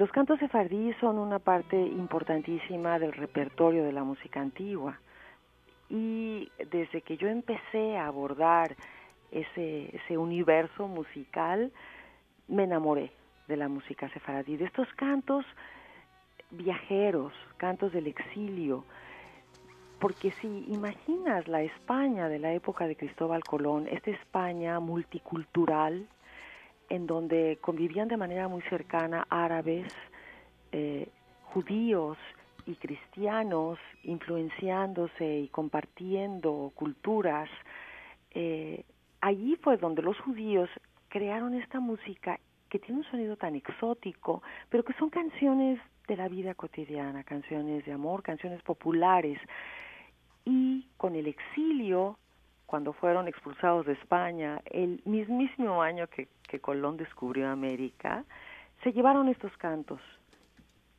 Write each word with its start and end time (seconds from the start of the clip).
Los 0.00 0.10
cantos 0.12 0.38
sefardíes 0.38 0.96
son 0.98 1.18
una 1.18 1.38
parte 1.40 1.76
importantísima 1.76 2.98
del 2.98 3.12
repertorio 3.12 3.84
de 3.84 3.92
la 3.92 4.02
música 4.02 4.40
antigua. 4.40 4.98
Y 5.90 6.50
desde 6.70 7.02
que 7.02 7.18
yo 7.18 7.28
empecé 7.28 7.98
a 7.98 8.06
abordar 8.06 8.76
ese, 9.30 9.94
ese 9.94 10.16
universo 10.16 10.88
musical, 10.88 11.70
me 12.48 12.64
enamoré 12.64 13.12
de 13.46 13.58
la 13.58 13.68
música 13.68 14.08
sefaradí, 14.08 14.56
de 14.56 14.64
estos 14.64 14.88
cantos 14.94 15.44
viajeros, 16.50 17.34
cantos 17.58 17.92
del 17.92 18.06
exilio, 18.06 18.86
porque 19.98 20.30
si 20.40 20.64
imaginas 20.68 21.46
la 21.46 21.60
España 21.60 22.30
de 22.30 22.38
la 22.38 22.54
época 22.54 22.86
de 22.86 22.96
Cristóbal 22.96 23.44
Colón, 23.44 23.86
esta 23.86 24.10
España 24.12 24.80
multicultural, 24.80 26.08
en 26.90 27.06
donde 27.06 27.58
convivían 27.60 28.08
de 28.08 28.16
manera 28.16 28.48
muy 28.48 28.62
cercana 28.62 29.26
árabes, 29.30 29.90
eh, 30.72 31.08
judíos 31.44 32.18
y 32.66 32.74
cristianos, 32.74 33.78
influenciándose 34.02 35.38
y 35.38 35.48
compartiendo 35.48 36.72
culturas, 36.74 37.48
eh, 38.32 38.84
allí 39.20 39.56
fue 39.62 39.76
donde 39.76 40.02
los 40.02 40.18
judíos 40.20 40.68
crearon 41.08 41.54
esta 41.54 41.80
música 41.80 42.38
que 42.68 42.78
tiene 42.78 43.00
un 43.00 43.06
sonido 43.06 43.36
tan 43.36 43.54
exótico, 43.54 44.42
pero 44.68 44.84
que 44.84 44.92
son 44.94 45.10
canciones 45.10 45.80
de 46.08 46.16
la 46.16 46.28
vida 46.28 46.54
cotidiana, 46.54 47.22
canciones 47.22 47.84
de 47.84 47.92
amor, 47.92 48.22
canciones 48.22 48.62
populares. 48.62 49.38
Y 50.44 50.86
con 50.96 51.14
el 51.14 51.26
exilio, 51.28 52.18
cuando 52.70 52.92
fueron 52.92 53.26
expulsados 53.26 53.84
de 53.84 53.94
España, 53.94 54.60
el 54.66 55.02
mismísimo 55.04 55.82
año 55.82 56.06
que, 56.06 56.28
que 56.48 56.60
Colón 56.60 56.96
descubrió 56.96 57.48
América, 57.48 58.24
se 58.84 58.92
llevaron 58.92 59.28
estos 59.28 59.50
cantos, 59.56 60.00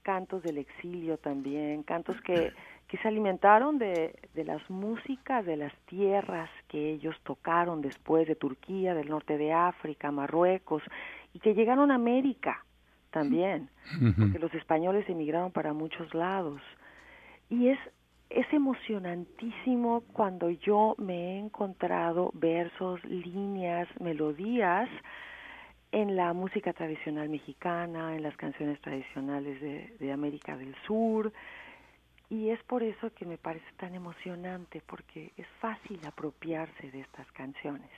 cantos 0.02 0.44
del 0.44 0.58
exilio 0.58 1.18
también, 1.18 1.84
cantos 1.84 2.20
que, 2.24 2.52
que 2.90 2.98
se 2.98 3.08
alimentaron 3.08 3.78
de, 3.78 4.20
de 4.34 4.44
las 4.44 4.70
músicas 4.70 5.46
de 5.46 5.56
las 5.56 5.74
tierras 5.86 6.50
que 6.68 6.92
ellos 6.92 7.16
tocaron 7.24 7.82
después 7.82 8.28
de 8.28 8.36
Turquía, 8.36 8.94
del 8.94 9.10
norte 9.10 9.38
de 9.38 9.54
África, 9.54 10.12
Marruecos, 10.12 10.84
y 11.34 11.40
que 11.40 11.54
llegaron 11.54 11.90
a 11.90 11.96
América 11.96 12.66
también, 13.12 13.70
porque 14.18 14.40
los 14.40 14.54
españoles 14.54 15.08
emigraron 15.08 15.54
para 15.54 15.72
muchos 15.72 16.14
lados. 16.14 16.62
Y 17.50 17.70
es, 17.70 17.80
es 18.36 18.52
emocionantísimo 18.54 20.02
cuando 20.14 20.50
yo 20.50 20.96
me 20.98 21.36
he 21.36 21.40
encontrado 21.40 22.32
versos, 22.34 23.04
líneas, 23.04 23.88
melodías 24.00 24.90
en 25.92 26.16
la 26.16 26.34
música 26.34 26.72
tradicional 26.72 27.28
mexicana, 27.28 28.16
en 28.16 28.24
las 28.24 28.36
canciones 28.38 28.80
tradicionales 28.82 29.60
de, 30.00 30.12
América 30.12 30.56
del 30.56 30.74
Sur, 30.88 31.34
y 32.30 32.50
es 32.50 32.64
por 32.64 32.82
eso 32.82 33.14
que 33.14 33.26
me 33.26 33.38
parece 33.38 33.66
tan 33.78 33.94
emocionante, 33.94 34.82
porque 34.86 35.34
es 35.36 35.48
fácil 35.60 36.00
apropiarse 36.06 36.90
de 36.92 37.02
estas 37.02 37.30
canciones. 37.34 37.90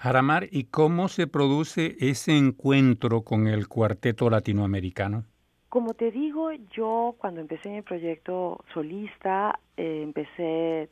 Aramar, 0.00 0.48
¿y 0.50 0.64
cómo 0.64 1.06
se 1.06 1.28
produce 1.28 1.96
ese 2.00 2.36
encuentro 2.36 3.22
con 3.22 3.46
el 3.46 3.68
cuarteto 3.68 4.28
latinoamericano? 4.28 5.24
Como 5.70 5.94
te 5.94 6.10
digo, 6.10 6.50
yo 6.72 7.14
cuando 7.18 7.40
empecé 7.40 7.68
mi 7.68 7.82
proyecto 7.82 8.58
solista, 8.74 9.60
eh, 9.76 10.00
empecé 10.02 10.88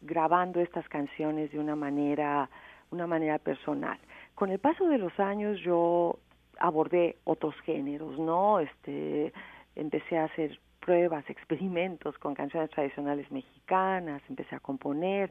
grabando 0.00 0.60
estas 0.60 0.88
canciones 0.88 1.52
de 1.52 1.60
una 1.60 1.76
manera, 1.76 2.50
una 2.90 3.06
manera 3.06 3.38
personal. 3.38 3.96
Con 4.34 4.50
el 4.50 4.58
paso 4.58 4.88
de 4.88 4.98
los 4.98 5.16
años 5.20 5.60
yo 5.60 6.18
abordé 6.58 7.18
otros 7.22 7.54
géneros, 7.60 8.18
¿no? 8.18 8.58
Este, 8.58 9.32
empecé 9.76 10.18
a 10.18 10.24
hacer 10.24 10.58
pruebas, 10.80 11.24
experimentos 11.30 12.18
con 12.18 12.34
canciones 12.34 12.70
tradicionales 12.70 13.30
mexicanas, 13.30 14.20
empecé 14.28 14.56
a 14.56 14.60
componer, 14.60 15.30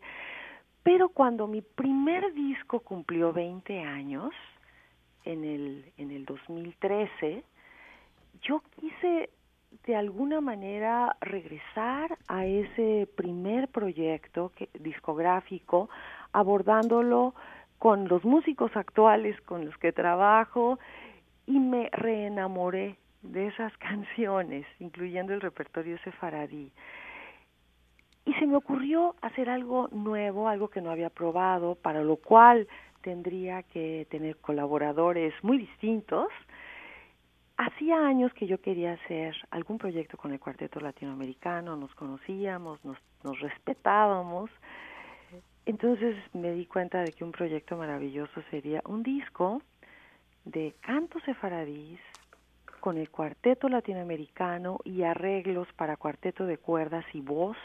pero 0.84 1.10
cuando 1.10 1.48
mi 1.48 1.62
primer 1.62 2.34
disco 2.34 2.80
cumplió 2.80 3.34
20 3.34 3.78
años, 3.82 4.32
en 5.26 5.44
el, 5.44 5.92
en 5.98 6.12
el 6.12 6.24
2013, 6.24 7.44
yo 8.42 8.62
quise 8.80 9.30
de 9.86 9.96
alguna 9.96 10.42
manera 10.42 11.16
regresar 11.22 12.18
a 12.28 12.46
ese 12.46 13.08
primer 13.16 13.68
proyecto 13.68 14.52
discográfico, 14.80 15.90
abordándolo 16.32 17.36
con 17.78 18.08
los 18.08 18.24
músicos 18.24 18.76
actuales 18.76 19.40
con 19.42 19.66
los 19.66 19.78
que 19.78 19.92
trabajo 19.92 20.80
y 21.46 21.60
me 21.60 21.90
reenamoré 21.92 22.98
de 23.22 23.48
esas 23.48 23.76
canciones, 23.78 24.66
incluyendo 24.80 25.34
el 25.34 25.42
repertorio 25.42 25.98
sefaradí. 26.00 26.72
Y 28.26 28.34
se 28.34 28.48
me 28.48 28.56
ocurrió 28.56 29.16
hacer 29.22 29.50
algo 29.50 29.88
nuevo, 29.92 30.48
algo 30.48 30.70
que 30.70 30.82
no 30.82 30.90
había 30.90 31.12
probado, 31.12 31.76
para 31.76 32.02
lo 32.02 32.16
cual 32.16 32.68
tendría 33.02 33.62
que 33.62 34.08
tener 34.10 34.38
colaboradores 34.38 35.32
muy 35.44 35.60
distintos. 35.60 36.28
Hacía 37.58 38.06
años 38.06 38.34
que 38.34 38.48
yo 38.48 38.60
quería 38.60 38.94
hacer 38.94 39.36
algún 39.50 39.78
proyecto 39.78 40.18
con 40.18 40.34
el 40.34 40.40
cuarteto 40.40 40.80
latinoamericano, 40.82 41.78
nos 41.78 41.94
conocíamos, 41.96 42.84
nos, 42.84 43.00
respetábamos. 43.40 44.50
Entonces 45.66 46.16
me 46.34 46.52
di 46.52 46.66
cuenta 46.66 47.02
de 47.02 47.14
que 47.14 47.24
un 47.24 47.32
proyecto 47.32 47.78
maravilloso 47.78 48.42
sería 48.52 48.82
un 48.86 49.04
disco 49.04 49.62
de 50.44 50.76
cantos 50.82 51.24
sefaradís 51.24 52.00
con 52.82 52.98
el 52.98 53.10
cuarteto 53.10 53.68
latinoamericano 53.68 54.80
y 54.84 55.04
arreglos 55.04 55.68
para 55.74 55.98
cuarteto 55.98 56.46
de 56.46 56.58
cuerdas 56.58 57.06
y 57.14 57.22
voz 57.22 57.58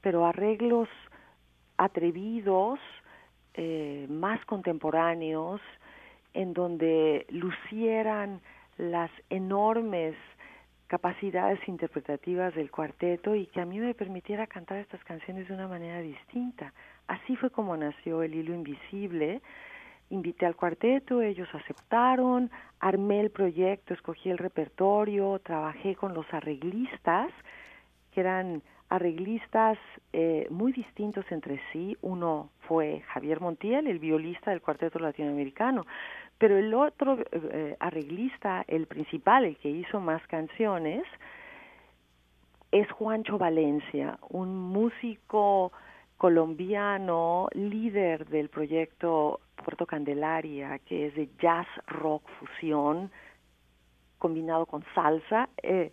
pero 0.00 0.26
arreglos 0.26 0.88
atrevidos, 1.76 2.78
eh, 3.54 4.06
más 4.08 4.44
contemporáneos, 4.44 5.60
en 6.34 6.52
donde 6.52 7.26
lucieran 7.30 8.40
las 8.78 9.10
enormes 9.28 10.16
capacidades 10.86 11.60
interpretativas 11.68 12.54
del 12.54 12.70
cuarteto 12.70 13.34
y 13.34 13.46
que 13.46 13.60
a 13.60 13.66
mí 13.66 13.78
me 13.78 13.94
permitiera 13.94 14.46
cantar 14.46 14.78
estas 14.78 15.04
canciones 15.04 15.46
de 15.46 15.54
una 15.54 15.68
manera 15.68 16.00
distinta. 16.00 16.72
Así 17.06 17.36
fue 17.36 17.50
como 17.50 17.76
nació 17.76 18.22
El 18.22 18.34
Hilo 18.34 18.54
Invisible. 18.54 19.42
Invité 20.10 20.46
al 20.46 20.56
cuarteto, 20.56 21.20
ellos 21.20 21.48
aceptaron, 21.52 22.50
armé 22.80 23.20
el 23.20 23.30
proyecto, 23.30 23.92
escogí 23.92 24.30
el 24.30 24.38
repertorio, 24.38 25.38
trabajé 25.40 25.94
con 25.94 26.14
los 26.14 26.26
arreglistas, 26.32 27.30
que 28.14 28.20
eran 28.20 28.62
arreglistas 28.88 29.78
eh, 30.12 30.46
muy 30.50 30.72
distintos 30.72 31.24
entre 31.30 31.60
sí. 31.72 31.96
Uno 32.00 32.50
fue 32.60 33.00
Javier 33.12 33.40
Montiel, 33.40 33.86
el 33.86 33.98
violista 33.98 34.50
del 34.50 34.62
cuarteto 34.62 34.98
latinoamericano, 34.98 35.86
pero 36.38 36.56
el 36.56 36.72
otro 36.74 37.18
eh, 37.32 37.76
arreglista, 37.80 38.64
el 38.66 38.86
principal, 38.86 39.44
el 39.44 39.56
que 39.56 39.68
hizo 39.68 40.00
más 40.00 40.26
canciones, 40.28 41.02
es 42.70 42.90
Juancho 42.92 43.38
Valencia, 43.38 44.18
un 44.28 44.54
músico 44.54 45.72
colombiano, 46.16 47.48
líder 47.52 48.26
del 48.28 48.48
proyecto 48.48 49.40
Puerto 49.56 49.86
Candelaria, 49.86 50.78
que 50.80 51.06
es 51.06 51.14
de 51.14 51.28
jazz 51.40 51.66
rock 51.86 52.22
fusión 52.38 53.10
combinado 54.18 54.66
con 54.66 54.84
salsa. 54.94 55.48
Eh, 55.62 55.92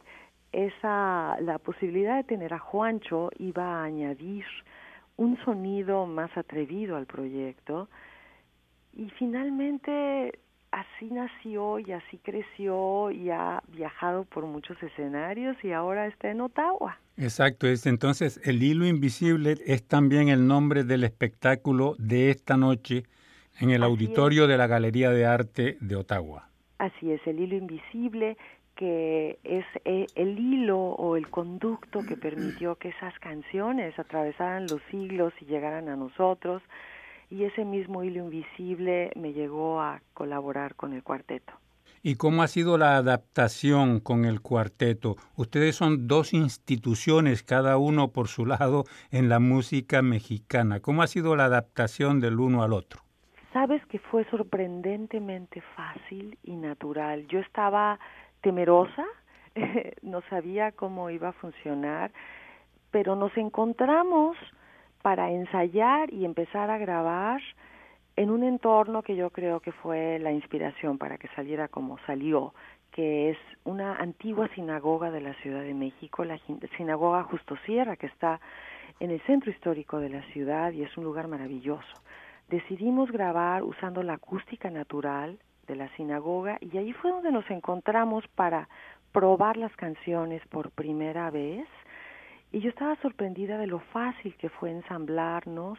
esa 0.55 1.37
la 1.41 1.59
posibilidad 1.59 2.17
de 2.17 2.23
tener 2.23 2.53
a 2.53 2.59
Juancho 2.59 3.29
iba 3.37 3.81
a 3.81 3.83
añadir 3.83 4.45
un 5.17 5.37
sonido 5.43 6.05
más 6.05 6.35
atrevido 6.37 6.95
al 6.95 7.05
proyecto 7.05 7.89
y 8.93 9.09
finalmente 9.19 10.39
así 10.71 11.09
nació 11.11 11.79
y 11.79 11.91
así 11.91 12.17
creció 12.17 13.11
y 13.11 13.29
ha 13.29 13.61
viajado 13.67 14.23
por 14.25 14.45
muchos 14.45 14.81
escenarios 14.81 15.57
y 15.63 15.71
ahora 15.71 16.07
está 16.07 16.29
en 16.31 16.41
Ottawa. 16.41 16.99
Exacto, 17.17 17.67
es 17.67 17.85
entonces 17.85 18.41
el 18.43 18.61
hilo 18.61 18.85
invisible 18.85 19.55
es 19.65 19.87
también 19.87 20.29
el 20.29 20.47
nombre 20.47 20.83
del 20.83 21.03
espectáculo 21.03 21.95
de 21.97 22.29
esta 22.29 22.57
noche 22.57 23.03
en 23.59 23.69
el 23.69 23.83
auditorio 23.83 24.47
de 24.47 24.57
la 24.57 24.67
Galería 24.67 25.11
de 25.11 25.25
Arte 25.25 25.77
de 25.79 25.95
Ottawa. 25.95 26.49
Así 26.77 27.09
es, 27.09 27.25
el 27.25 27.39
hilo 27.39 27.55
invisible 27.55 28.37
que 28.75 29.39
es 29.43 29.65
eh, 29.85 30.07
el 30.15 30.37
hilo 30.37 30.79
o 30.79 31.15
el 31.15 31.29
conducto 31.29 32.01
que 32.05 32.17
permitió 32.17 32.75
que 32.75 32.89
esas 32.89 33.17
canciones 33.19 33.97
atravesaran 33.97 34.67
los 34.67 34.81
siglos 34.91 35.33
y 35.41 35.45
llegaran 35.45 35.89
a 35.89 35.95
nosotros 35.95 36.61
y 37.29 37.43
ese 37.43 37.65
mismo 37.65 38.03
hilo 38.03 38.23
invisible 38.23 39.11
me 39.15 39.33
llegó 39.33 39.81
a 39.81 40.01
colaborar 40.13 40.75
con 40.75 40.93
el 40.93 41.03
cuarteto. 41.03 41.53
¿Y 42.03 42.17
cómo 42.17 42.43
ha 42.43 42.47
sido 42.47 42.77
la 42.77 42.97
adaptación 42.97 43.99
con 43.99 44.25
el 44.25 44.39
cuarteto? 44.41 45.15
Ustedes 45.35 45.75
son 45.75 46.07
dos 46.07 46.33
instituciones, 46.33 47.41
cada 47.41 47.77
uno 47.77 48.11
por 48.11 48.27
su 48.27 48.45
lado, 48.45 48.83
en 49.09 49.27
la 49.27 49.39
música 49.39 50.03
mexicana. 50.03 50.81
¿Cómo 50.81 51.01
ha 51.01 51.07
sido 51.07 51.35
la 51.35 51.45
adaptación 51.45 52.19
del 52.19 52.39
uno 52.39 52.61
al 52.61 52.73
otro? 52.73 53.01
Sabes 53.53 53.83
que 53.87 53.97
fue 53.97 54.23
sorprendentemente 54.25 55.63
fácil 55.75 56.37
y 56.43 56.55
natural. 56.57 57.25
Yo 57.27 57.39
estaba 57.39 57.99
temerosa 58.45 59.03
no 60.03 60.21
sabía 60.29 60.71
cómo 60.71 61.09
iba 61.09 61.29
a 61.29 61.33
funcionar, 61.33 62.11
pero 62.91 63.15
nos 63.15 63.35
encontramos 63.37 64.37
para 65.01 65.31
ensayar 65.31 66.13
y 66.13 66.25
empezar 66.25 66.69
a 66.69 66.77
grabar 66.77 67.41
en 68.15 68.29
un 68.29 68.43
entorno 68.43 69.01
que 69.01 69.15
yo 69.15 69.31
creo 69.31 69.61
que 69.61 69.71
fue 69.71 70.19
la 70.19 70.31
inspiración 70.31 70.99
para 70.99 71.17
que 71.17 71.27
saliera 71.29 71.69
como 71.69 71.97
salió, 72.05 72.53
que 72.91 73.31
es 73.31 73.37
una 73.63 73.95
antigua 73.95 74.47
sinagoga 74.53 75.09
de 75.09 75.21
la 75.21 75.33
Ciudad 75.41 75.63
de 75.63 75.73
México, 75.73 76.23
la 76.23 76.39
sinagoga 76.77 77.23
Justo 77.23 77.57
Sierra, 77.65 77.95
que 77.95 78.05
está 78.05 78.39
en 78.99 79.09
el 79.09 79.21
centro 79.21 79.49
histórico 79.49 79.97
de 79.97 80.09
la 80.09 80.21
ciudad 80.33 80.71
y 80.71 80.83
es 80.83 80.95
un 80.97 81.03
lugar 81.03 81.27
maravilloso. 81.27 81.95
Decidimos 82.47 83.11
grabar 83.11 83.63
usando 83.63 84.03
la 84.03 84.13
acústica 84.13 84.69
natural 84.69 85.39
de 85.67 85.75
la 85.75 85.89
sinagoga 85.95 86.57
y 86.61 86.77
ahí 86.77 86.93
fue 86.93 87.11
donde 87.11 87.31
nos 87.31 87.49
encontramos 87.49 88.27
para 88.35 88.67
probar 89.11 89.57
las 89.57 89.75
canciones 89.75 90.41
por 90.47 90.71
primera 90.71 91.31
vez 91.31 91.67
y 92.51 92.59
yo 92.59 92.69
estaba 92.69 92.95
sorprendida 93.01 93.57
de 93.57 93.67
lo 93.67 93.79
fácil 93.79 94.35
que 94.37 94.49
fue 94.49 94.71
ensamblarnos, 94.71 95.77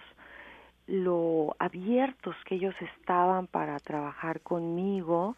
lo 0.86 1.56
abiertos 1.58 2.36
que 2.44 2.56
ellos 2.56 2.74
estaban 2.80 3.46
para 3.46 3.78
trabajar 3.78 4.40
conmigo 4.40 5.36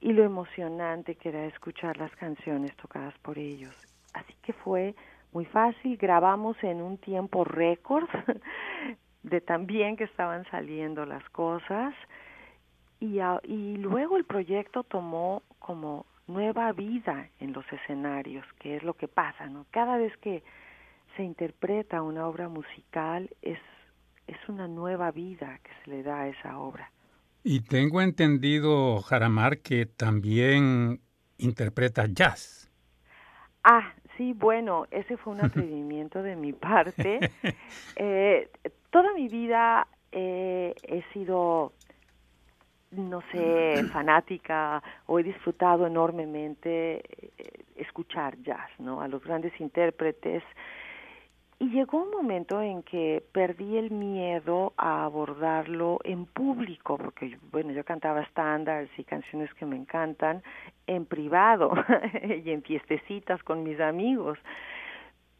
y 0.00 0.12
lo 0.12 0.24
emocionante 0.24 1.16
que 1.16 1.28
era 1.28 1.44
escuchar 1.44 1.98
las 1.98 2.14
canciones 2.16 2.74
tocadas 2.76 3.14
por 3.18 3.38
ellos. 3.38 3.74
Así 4.14 4.34
que 4.42 4.52
fue 4.52 4.94
muy 5.32 5.44
fácil, 5.44 5.96
grabamos 5.96 6.56
en 6.62 6.80
un 6.80 6.98
tiempo 6.98 7.44
récord 7.44 8.08
de 9.22 9.40
tan 9.40 9.66
bien 9.66 9.96
que 9.96 10.04
estaban 10.04 10.44
saliendo 10.50 11.04
las 11.04 11.28
cosas 11.30 11.94
y, 13.00 13.18
y 13.44 13.76
luego 13.76 14.16
el 14.16 14.24
proyecto 14.24 14.84
tomó 14.84 15.42
como 15.58 16.06
nueva 16.26 16.72
vida 16.72 17.28
en 17.40 17.52
los 17.52 17.64
escenarios, 17.72 18.44
que 18.60 18.76
es 18.76 18.82
lo 18.82 18.94
que 18.94 19.08
pasa, 19.08 19.46
¿no? 19.46 19.66
Cada 19.70 19.96
vez 19.96 20.16
que 20.18 20.42
se 21.16 21.22
interpreta 21.22 22.02
una 22.02 22.26
obra 22.26 22.48
musical 22.48 23.28
es, 23.42 23.58
es 24.26 24.36
una 24.48 24.68
nueva 24.68 25.10
vida 25.10 25.58
que 25.62 25.70
se 25.84 25.90
le 25.90 26.02
da 26.02 26.20
a 26.20 26.28
esa 26.28 26.58
obra. 26.58 26.90
Y 27.42 27.60
tengo 27.60 28.02
entendido, 28.02 29.00
Jaramar, 29.00 29.58
que 29.58 29.86
también 29.86 31.00
interpreta 31.38 32.06
jazz. 32.06 32.70
Ah, 33.64 33.92
sí, 34.16 34.34
bueno, 34.34 34.86
ese 34.90 35.16
fue 35.16 35.32
un 35.32 35.40
atrevimiento 35.44 36.22
de 36.22 36.36
mi 36.36 36.52
parte. 36.52 37.20
Eh, 37.96 38.48
toda 38.90 39.12
mi 39.12 39.28
vida 39.28 39.86
eh, 40.12 40.74
he 40.82 41.02
sido 41.12 41.72
no 42.90 43.22
sé, 43.30 43.84
fanática 43.92 44.82
o 45.06 45.18
he 45.18 45.22
disfrutado 45.22 45.86
enormemente 45.86 47.02
eh, 47.38 47.64
escuchar 47.76 48.36
jazz, 48.42 48.68
¿no? 48.78 49.00
A 49.00 49.08
los 49.08 49.22
grandes 49.22 49.58
intérpretes. 49.60 50.42
Y 51.60 51.68
llegó 51.68 52.02
un 52.02 52.10
momento 52.10 52.62
en 52.62 52.82
que 52.82 53.22
perdí 53.32 53.76
el 53.76 53.90
miedo 53.90 54.72
a 54.78 55.04
abordarlo 55.04 55.98
en 56.04 56.24
público, 56.24 56.96
porque, 56.96 57.38
bueno, 57.52 57.70
yo 57.72 57.84
cantaba 57.84 58.22
estándares 58.22 58.90
y 58.96 59.04
canciones 59.04 59.52
que 59.54 59.66
me 59.66 59.76
encantan 59.76 60.42
en 60.86 61.04
privado 61.04 61.72
y 62.44 62.50
en 62.50 62.62
fiestecitas 62.62 63.42
con 63.42 63.62
mis 63.62 63.78
amigos. 63.78 64.38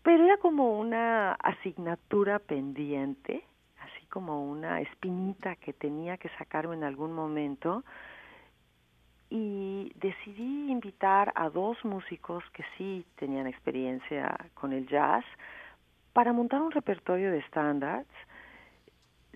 Pero 0.03 0.25
era 0.25 0.37
como 0.37 0.79
una 0.79 1.33
asignatura 1.33 2.39
pendiente 2.39 3.43
como 4.11 4.45
una 4.45 4.81
espinita 4.81 5.57
que 5.57 5.73
tenía 5.73 6.19
que 6.19 6.29
sacarme 6.31 6.75
en 6.75 6.85
algún 6.85 7.13
momento. 7.13 7.85
Y 9.31 9.93
decidí 9.95 10.71
invitar 10.71 11.33
a 11.37 11.49
dos 11.49 11.83
músicos 11.85 12.43
que 12.53 12.65
sí 12.77 13.07
tenían 13.17 13.47
experiencia 13.47 14.37
con 14.55 14.73
el 14.73 14.87
jazz 14.89 15.25
para 16.13 16.33
montar 16.33 16.61
un 16.61 16.73
repertorio 16.73 17.31
de 17.31 17.39
estándares 17.39 18.07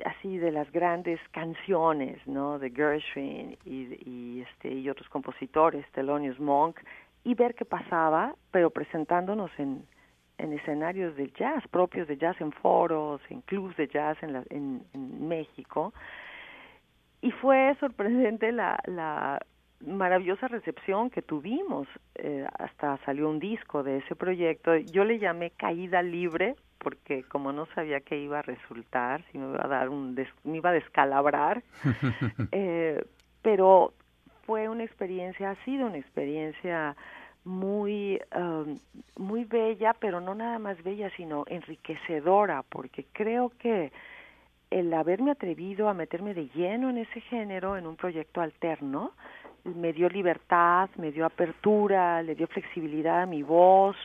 así 0.04 0.38
de 0.38 0.50
las 0.50 0.70
grandes 0.72 1.20
canciones 1.30 2.18
no 2.26 2.58
de 2.58 2.70
Gershwin 2.70 3.56
y 3.64 4.40
este 4.40 4.74
y 4.74 4.90
otros 4.90 5.08
compositores 5.08 5.86
Thelonious 5.92 6.40
Monk 6.40 6.80
y 7.22 7.34
ver 7.34 7.54
qué 7.54 7.64
pasaba 7.64 8.34
pero 8.50 8.70
presentándonos 8.70 9.52
en 9.58 9.86
en 10.44 10.52
escenarios 10.52 11.16
de 11.16 11.30
jazz, 11.32 11.66
propios 11.68 12.06
de 12.06 12.16
jazz 12.16 12.40
en 12.40 12.52
foros, 12.52 13.20
en 13.30 13.40
clubs 13.42 13.76
de 13.76 13.88
jazz 13.88 14.16
en, 14.22 14.44
en, 14.50 15.28
México. 15.28 15.92
Y 17.20 17.30
fue 17.32 17.74
sorprendente 17.80 18.52
la, 18.52 18.78
la 18.86 19.40
maravillosa 19.80 20.48
recepción 20.48 21.10
que 21.10 21.22
tuvimos. 21.22 21.88
Eh, 22.14 22.46
hasta 22.58 22.98
salió 23.04 23.28
un 23.28 23.40
disco 23.40 23.82
de 23.82 23.98
ese 23.98 24.14
proyecto. 24.14 24.76
Yo 24.76 25.04
le 25.04 25.18
llamé 25.18 25.50
Caída 25.50 26.02
Libre 26.02 26.56
porque 26.78 27.22
como 27.24 27.50
no 27.50 27.64
sabía 27.74 28.00
qué 28.00 28.18
iba 28.18 28.40
a 28.40 28.42
resultar, 28.42 29.24
si 29.32 29.38
me 29.38 29.48
iba 29.48 29.64
a 29.64 29.68
dar 29.68 29.88
un 29.88 30.14
me 30.44 30.58
iba 30.58 30.68
a 30.68 30.74
descalabrar, 30.74 31.62
eh, 32.52 33.02
pero 33.40 33.94
fue 34.44 34.68
una 34.68 34.84
experiencia, 34.84 35.52
ha 35.52 35.64
sido 35.64 35.86
una 35.86 35.96
experiencia 35.96 36.94
muy, 37.44 38.20
um, 38.34 38.78
muy 39.16 39.44
bella, 39.44 39.94
pero 39.98 40.20
no 40.20 40.34
nada 40.34 40.58
más 40.58 40.82
bella, 40.82 41.10
sino 41.16 41.44
enriquecedora, 41.46 42.62
porque 42.62 43.06
creo 43.12 43.52
que 43.58 43.92
el 44.70 44.92
haberme 44.92 45.30
atrevido 45.30 45.88
a 45.88 45.94
meterme 45.94 46.34
de 46.34 46.48
lleno 46.48 46.90
en 46.90 46.98
ese 46.98 47.20
género, 47.20 47.76
en 47.76 47.86
un 47.86 47.96
proyecto 47.96 48.40
alterno, 48.40 49.12
me 49.64 49.92
dio 49.92 50.08
libertad, 50.08 50.90
me 50.96 51.12
dio 51.12 51.24
apertura, 51.26 52.22
le 52.22 52.34
dio 52.34 52.46
flexibilidad 52.46 53.22
a 53.22 53.26
mi 53.26 53.42
voz, 53.42 53.96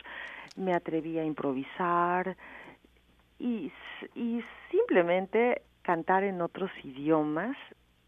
me 0.55 0.73
atreví 0.73 1.17
a 1.17 1.23
improvisar 1.23 2.35
y, 3.39 3.71
y 4.15 4.43
simplemente 4.69 5.63
cantar 5.81 6.23
en 6.23 6.41
otros 6.41 6.71
idiomas 6.83 7.57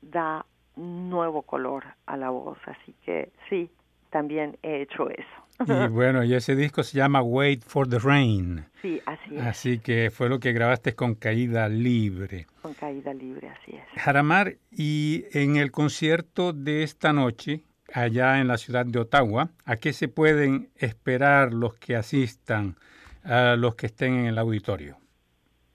da 0.02 0.46
nuevo 0.76 1.42
color 1.42 1.84
a 2.06 2.18
la 2.18 2.30
voz. 2.30 2.58
Así 2.66 2.94
que 3.06 3.32
sí, 3.50 3.70
también 4.12 4.58
he 4.62 4.82
hecho 4.82 5.10
eso. 5.10 5.42
Y 5.66 5.88
bueno, 5.90 6.24
y 6.24 6.34
ese 6.34 6.56
disco 6.56 6.84
se 6.84 6.98
llama 6.98 7.22
Wait 7.22 7.64
for 7.64 7.88
the 7.88 8.00
Rain. 8.00 8.66
Sí, 8.82 9.02
así 9.06 9.36
es. 9.36 9.42
Así 9.42 9.80
que 9.80 10.12
fue 10.12 10.30
lo 10.30 10.40
que 10.40 10.54
grabaste 10.54 10.94
con 10.94 11.16
Caída 11.16 11.68
Libre. 11.70 12.48
Con 12.62 12.74
Caída 12.74 13.14
Libre, 13.14 13.50
así 13.50 13.76
es. 13.76 14.02
Jaramar, 14.02 14.56
y 14.72 15.26
en 15.34 15.56
el 15.56 15.72
concierto 15.72 16.54
de 16.54 16.84
esta 16.84 17.14
noche, 17.14 17.64
allá 17.94 18.40
en 18.40 18.48
la 18.48 18.58
ciudad 18.58 18.86
de 18.86 19.00
Ottawa, 19.00 19.50
¿a 19.66 19.76
qué 19.76 19.94
se 19.94 20.08
pueden 20.08 20.70
esperar 20.76 21.54
los 21.54 21.76
que 21.76 21.96
asistan, 21.96 22.76
a 23.24 23.56
los 23.56 23.76
que 23.76 23.88
estén 23.88 24.20
en 24.20 24.26
el 24.28 24.38
auditorio? 24.38 24.98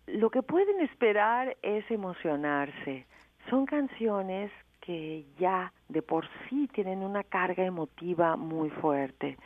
Lo 0.07 0.31
que 0.31 0.43
pueden 0.43 0.81
esperar 0.81 1.57
es 1.62 1.88
emocionarse. 1.90 3.07
Son 3.50 3.66
canciones 3.66 4.50
que 4.87 5.26
ya 5.40 5.73
de 5.88 6.00
por 6.00 6.28
sí 6.49 6.69
tienen 6.73 7.02
una 7.02 7.25
carga 7.25 7.64
emotiva 7.64 8.37
muy 8.37 8.71
fuerte, 8.71 9.37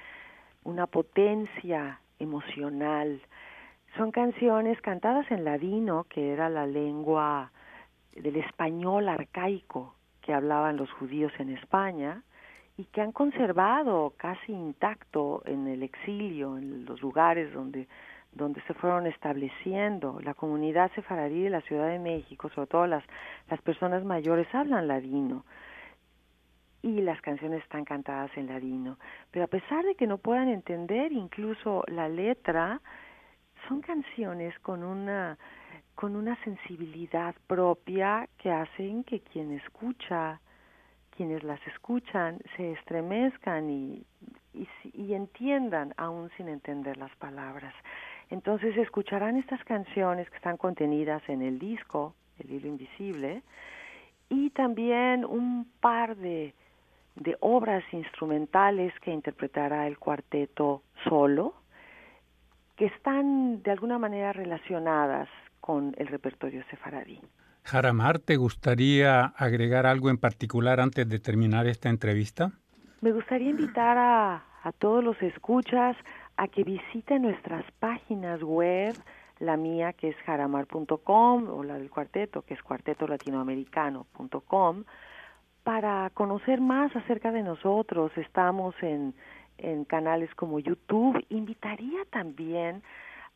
una 0.65 0.87
potencia 0.87 1.99
emocional. 2.19 3.23
Son 3.97 4.11
canciones 4.11 4.79
cantadas 4.83 5.31
en 5.31 5.45
ladino, 5.45 6.05
que 6.11 6.35
era 6.35 6.51
la 6.51 6.67
lengua 6.67 7.51
del 8.15 8.37
español 8.37 9.09
arcaico 9.09 9.95
que 10.21 10.35
hablaban 10.35 10.77
los 10.77 10.91
judíos 10.93 11.33
en 11.39 11.57
España 11.57 12.23
y 12.77 12.85
que 12.85 13.01
han 13.01 13.13
conservado 13.13 14.13
casi 14.19 14.53
intacto 14.53 15.43
en 15.47 15.67
el 15.69 15.83
exilio, 15.83 16.59
en 16.59 16.85
los 16.85 17.01
lugares 17.01 17.51
donde 17.55 17.89
donde 18.33 18.61
se 18.63 18.75
fueron 18.75 19.07
estableciendo. 19.07 20.21
La 20.23 20.35
comunidad 20.35 20.91
sefaradí 20.95 21.43
de 21.43 21.51
la 21.51 21.61
Ciudad 21.63 21.89
de 21.89 21.99
México, 21.99 22.49
sobre 22.51 22.69
todo 22.69 22.87
las, 22.87 23.05
las 23.49 23.61
personas 23.63 24.05
mayores, 24.05 24.47
hablan 24.55 24.89
ladino 24.89 25.45
y 26.83 27.01
las 27.03 27.21
canciones 27.21 27.63
están 27.63 27.85
cantadas 27.85 28.31
en 28.37 28.47
ladino. 28.47 28.99
Pero 29.31 29.45
a 29.45 29.49
pesar 29.49 29.85
de 29.85 29.95
que 29.95 30.07
no 30.07 30.19
puedan 30.19 30.49
entender 30.49 31.13
incluso 31.13 31.85
la 31.89 32.09
letra, 32.09 32.81
son 33.69 33.81
canciones 33.81 34.59
con 34.61 34.83
una 34.83 35.39
con 35.95 36.17
una 36.17 36.35
sensibilidad 36.45 37.35
propia 37.47 38.27
que 38.39 38.51
hacen 38.51 39.05
que 39.05 39.21
quien 39.21 39.53
escucha, 39.53 40.41
quienes 41.15 41.43
las 41.43 41.61
escuchan, 41.67 42.39
se 42.57 42.73
estremezcan 42.73 43.69
y, 43.69 44.07
y, 44.55 44.67
y 44.95 45.13
entiendan 45.13 45.93
aún 45.99 46.31
sin 46.39 46.49
entender 46.49 46.97
las 46.97 47.15
palabras. 47.17 47.75
Entonces 48.31 48.77
escucharán 48.77 49.37
estas 49.37 49.63
canciones 49.65 50.31
que 50.31 50.37
están 50.37 50.57
contenidas 50.57 51.23
en 51.29 51.43
el 51.43 51.59
disco, 51.59 52.15
El 52.39 52.53
hilo 52.53 52.69
invisible, 52.69 53.43
y 54.29 54.51
también 54.51 55.25
un 55.25 55.67
par 55.81 56.17
de, 56.17 56.55
de 57.17 57.37
obras 57.41 57.83
instrumentales 57.93 58.93
que 59.01 59.11
interpretará 59.11 59.87
el 59.87 59.99
cuarteto 59.99 60.83
solo, 61.09 61.55
que 62.77 62.87
están 62.87 63.63
de 63.63 63.73
alguna 63.73 63.99
manera 63.99 64.33
relacionadas 64.33 65.29
con 65.61 65.95
el 65.99 66.07
repertorio 66.07 66.63
sefaradí. 66.71 67.21
Jaramar, 67.65 68.21
¿te 68.21 68.37
gustaría 68.37 69.25
agregar 69.37 69.85
algo 69.87 70.09
en 70.09 70.17
particular 70.17 70.81
antes 70.81 71.07
de 71.09 71.19
terminar 71.19 71.67
esta 71.67 71.91
entrevista? 71.91 72.53
Me 73.03 73.13
gustaría 73.13 73.51
invitar 73.51 73.99
a, 73.99 74.45
a 74.63 74.73
todos 74.73 75.05
los 75.05 75.21
escuchas 75.21 75.97
a 76.41 76.49
que 76.49 76.65
visiten 76.65 77.21
nuestras 77.21 77.71
páginas 77.81 78.43
web, 78.43 78.97
la 79.41 79.59
mía 79.59 79.93
que 79.93 80.09
es 80.09 80.17
jaramar.com 80.25 81.51
o 81.51 81.63
la 81.63 81.75
del 81.75 81.91
cuarteto 81.91 82.41
que 82.41 82.55
es 82.55 82.63
cuartetolatinoamericano.com, 82.63 84.85
para 85.63 86.09
conocer 86.15 86.63
más 86.63 86.97
acerca 86.97 87.31
de 87.31 87.43
nosotros. 87.43 88.11
Estamos 88.17 88.75
en, 88.81 89.13
en 89.59 89.85
canales 89.85 90.35
como 90.35 90.61
YouTube. 90.61 91.23
Invitaría 91.29 92.07
también 92.09 92.83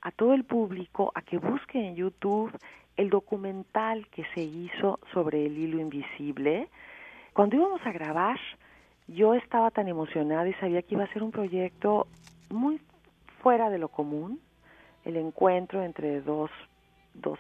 a 0.00 0.10
todo 0.10 0.32
el 0.32 0.44
público 0.44 1.12
a 1.14 1.20
que 1.20 1.36
busque 1.36 1.86
en 1.86 1.96
YouTube 1.96 2.58
el 2.96 3.10
documental 3.10 4.08
que 4.08 4.24
se 4.34 4.40
hizo 4.40 4.98
sobre 5.12 5.44
el 5.44 5.58
hilo 5.58 5.78
invisible. 5.78 6.70
Cuando 7.34 7.56
íbamos 7.56 7.84
a 7.84 7.92
grabar, 7.92 8.40
yo 9.08 9.34
estaba 9.34 9.70
tan 9.70 9.88
emocionada 9.88 10.48
y 10.48 10.54
sabía 10.54 10.80
que 10.80 10.94
iba 10.94 11.04
a 11.04 11.12
ser 11.12 11.22
un 11.22 11.32
proyecto 11.32 12.06
muy 12.48 12.80
fuera 13.44 13.68
de 13.68 13.76
lo 13.76 13.88
común, 13.88 14.40
el 15.04 15.18
encuentro 15.18 15.82
entre 15.82 16.22
dos, 16.22 16.50
dos, 17.12 17.38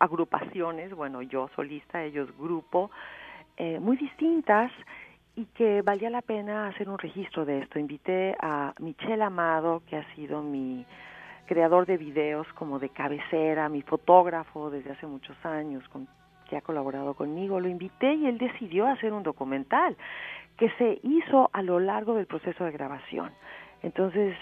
agrupaciones, 0.00 0.94
bueno, 0.94 1.20
yo 1.20 1.50
solista, 1.54 2.02
ellos 2.02 2.34
grupo, 2.38 2.90
eh, 3.58 3.78
muy 3.78 3.98
distintas 3.98 4.72
y 5.34 5.44
que 5.44 5.82
valía 5.82 6.08
la 6.08 6.22
pena 6.22 6.68
hacer 6.68 6.88
un 6.88 6.96
registro 6.96 7.44
de 7.44 7.58
esto. 7.58 7.78
Invité 7.78 8.34
a 8.40 8.72
Michelle 8.78 9.22
Amado, 9.22 9.82
que 9.86 9.98
ha 9.98 10.14
sido 10.14 10.42
mi 10.42 10.86
creador 11.44 11.84
de 11.84 11.98
videos 11.98 12.46
como 12.54 12.78
de 12.78 12.88
cabecera, 12.88 13.68
mi 13.68 13.82
fotógrafo 13.82 14.70
desde 14.70 14.92
hace 14.92 15.06
muchos 15.06 15.36
años, 15.44 15.86
con, 15.90 16.08
que 16.48 16.56
ha 16.56 16.62
colaborado 16.62 17.12
conmigo, 17.12 17.60
lo 17.60 17.68
invité 17.68 18.14
y 18.14 18.24
él 18.24 18.38
decidió 18.38 18.86
hacer 18.86 19.12
un 19.12 19.22
documental 19.22 19.98
que 20.56 20.70
se 20.78 20.98
hizo 21.02 21.50
a 21.52 21.60
lo 21.60 21.78
largo 21.78 22.14
del 22.14 22.24
proceso 22.24 22.64
de 22.64 22.72
grabación. 22.72 23.32
Entonces, 23.82 24.34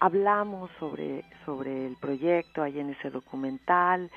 hablamos 0.00 0.70
sobre, 0.78 1.24
sobre 1.44 1.86
el 1.86 1.96
proyecto 1.96 2.62
ahí 2.62 2.80
en 2.80 2.90
ese 2.90 3.10
documental, 3.10 4.10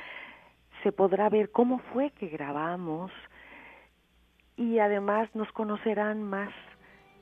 se 0.81 0.91
podrá 0.91 1.29
ver 1.29 1.51
cómo 1.51 1.79
fue 1.93 2.11
que 2.11 2.27
grabamos 2.27 3.11
y 4.57 4.79
además 4.79 5.29
nos 5.33 5.51
conocerán 5.51 6.23
más. 6.23 6.49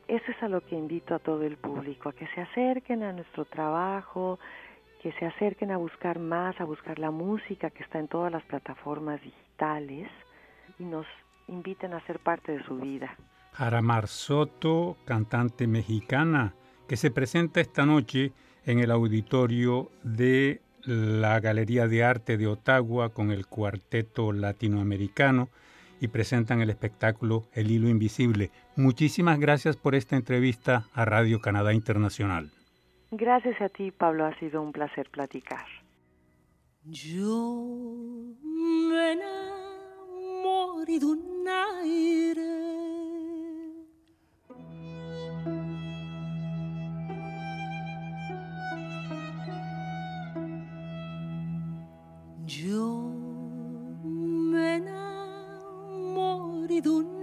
Eso 0.08 0.32
es 0.32 0.44
a 0.44 0.48
lo 0.48 0.62
que 0.62 0.76
invito 0.76 1.16
a 1.16 1.20
todo 1.20 1.44
el 1.44 1.58
público, 1.58 2.10
a 2.10 2.14
que 2.14 2.28
se 2.28 2.42
acerquen 2.42 3.04
a 3.04 3.14
nuestro 3.14 3.46
trabajo, 3.46 4.40
que 5.02 5.12
se 5.14 5.26
acerquen 5.26 5.72
a 5.72 5.78
buscar 5.78 6.20
más, 6.20 6.60
a 6.60 6.66
buscar 6.66 7.00
la 7.00 7.12
música 7.12 7.70
que 7.70 7.84
está 7.84 8.00
en 8.00 8.08
todas 8.08 8.32
las 8.32 8.44
plataformas 8.44 9.22
digitales 9.22 10.10
y 10.78 10.84
nos 10.84 11.08
inviten 11.48 11.94
a 11.94 12.06
ser 12.06 12.20
parte 12.20 12.52
de 12.52 12.64
su 12.64 12.78
vida. 12.78 13.16
Jaramar 13.54 14.08
Soto, 14.08 14.98
cantante 15.06 15.68
mexicana, 15.68 16.54
que 16.88 16.98
se 16.98 17.12
presenta 17.12 17.62
esta 17.62 17.86
noche 17.86 18.34
en 18.66 18.80
el 18.80 18.92
auditorio 18.92 19.90
de 20.04 20.62
la 20.86 21.40
Galería 21.40 21.88
de 21.88 22.04
Arte 22.04 22.38
de 22.38 22.48
Ottawa 22.48 23.10
con 23.10 23.32
el 23.32 23.46
Cuarteto 23.46 24.32
Latinoamericano 24.32 25.50
y 26.00 26.08
presentan 26.08 26.62
el 26.62 26.70
espectáculo 26.70 27.48
El 27.54 27.70
Hilo 27.70 27.88
Invisible. 27.88 28.50
Muchísimas 28.76 29.40
gracias 29.40 29.78
por 29.78 29.94
esta 29.94 30.16
entrevista 30.16 30.88
a 30.94 31.06
Radio 31.06 31.40
Canadá 31.40 31.74
Internacional. 31.74 32.52
Gracias 33.12 33.62
a 33.62 33.70
ti, 33.70 33.92
Pablo. 33.92 34.26
Ha 34.26 34.38
sido 34.40 34.62
un 34.62 34.72
placer 34.72 35.10
platicar. 35.12 35.66
Yo 36.86 37.68
me 38.44 39.12
enamoré 39.12 40.98
de 41.00 41.06
un 41.06 41.48
aire 41.48 42.51
Yo 52.60 53.16
me 54.04 54.76
enamoré 54.76 55.32
de 56.82 56.90
un 56.90 57.21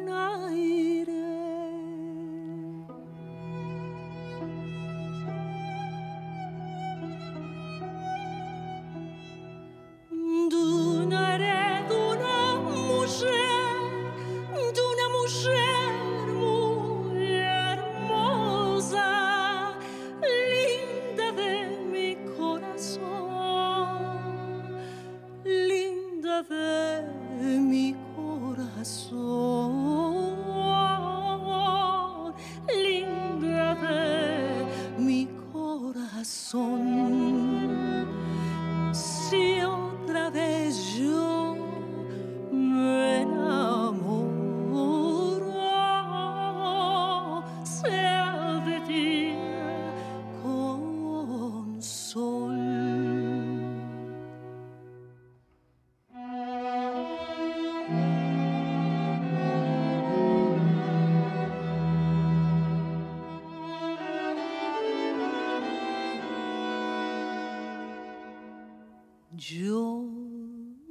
Yo 69.41 70.03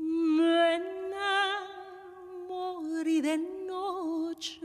me 0.07 0.79
enamoré 2.47 3.21
de 3.21 3.37
noche. 3.67 4.61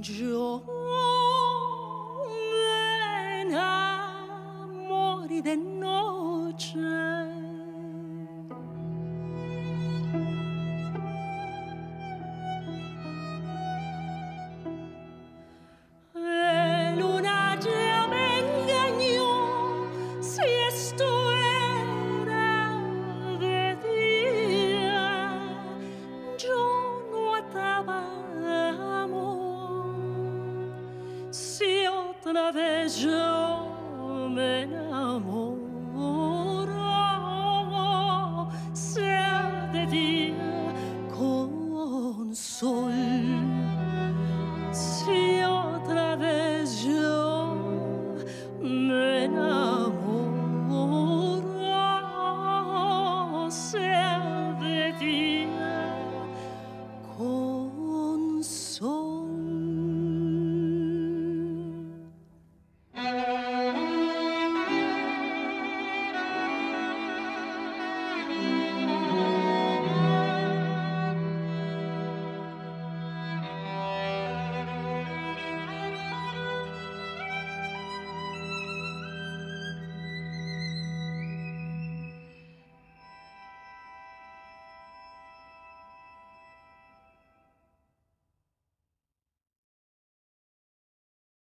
Yo 0.00 0.64
me 2.26 3.52
enamoré 4.62 5.42
de 5.42 5.56
noche. 5.56 7.09
yo 33.04 34.28
me 34.28 34.62
enamoro. 34.62 35.69